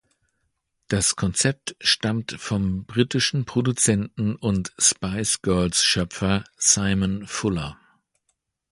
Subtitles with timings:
[0.87, 7.77] Das Konzept stammt vom britischen Produzenten und Spice-Girls-Schöpfer Simon Fuller.